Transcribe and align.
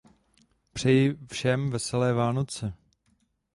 Přeji 0.73 1.17
všem 1.31 1.69
veselé 1.69 2.13
Vánoce. 2.13 2.73